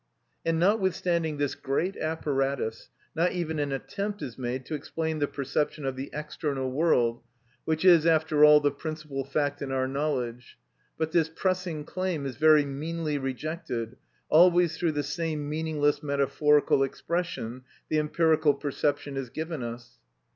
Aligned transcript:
And 0.43 0.59
notwithstanding 0.59 1.37
this 1.37 1.53
great 1.53 1.95
apparatus, 1.95 2.89
not 3.13 3.33
even 3.33 3.59
an 3.59 3.71
attempt 3.71 4.23
is 4.23 4.35
made 4.35 4.65
to 4.65 4.73
explain 4.73 5.19
the 5.19 5.27
perception 5.27 5.85
of 5.85 5.95
the 5.95 6.09
external 6.11 6.71
world, 6.71 7.21
which 7.65 7.85
is 7.85 8.07
after 8.07 8.43
all 8.43 8.59
the 8.59 8.71
principal 8.71 9.23
fact 9.23 9.61
in 9.61 9.71
our 9.71 9.87
knowledge; 9.87 10.57
but 10.97 11.11
this 11.11 11.29
pressing 11.29 11.83
claim 11.85 12.25
is 12.25 12.35
very 12.35 12.65
meanly 12.65 13.19
rejected, 13.19 13.95
always 14.27 14.75
through 14.75 14.93
the 14.93 15.03
same 15.03 15.47
meaningless 15.47 16.01
metaphorical 16.01 16.81
expression: 16.81 17.61
"The 17.89 17.99
empirical 17.99 18.55
perception 18.55 19.17
is 19.17 19.29
given 19.29 19.61
us." 19.61 19.99